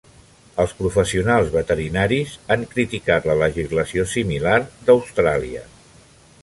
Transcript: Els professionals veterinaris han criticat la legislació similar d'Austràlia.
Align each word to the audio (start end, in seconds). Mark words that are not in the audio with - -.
Els 0.61 0.71
professionals 0.77 1.51
veterinaris 1.57 2.33
han 2.55 2.65
criticat 2.73 3.29
la 3.33 3.37
legislació 3.45 4.07
similar 4.15 4.57
d'Austràlia. 4.89 5.65